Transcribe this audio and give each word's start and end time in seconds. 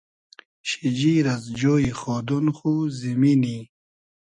شیجیر 0.69 1.25
از 1.35 1.43
جۉی 1.59 1.89
خۉدۉن 1.99 2.45
خو, 2.57 2.73
زیمینی 2.99 3.59